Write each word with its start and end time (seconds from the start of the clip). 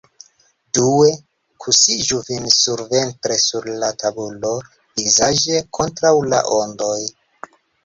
Due: 0.77 1.09
kuŝigu 1.65 2.21
vin 2.29 2.47
surventre 2.61 3.37
sur 3.45 3.69
la 3.85 3.91
tabulon, 4.05 4.67
vizaĝe 5.03 5.63
kontraŭ 5.81 6.15
la 6.35 6.43
ondoj. 6.59 6.99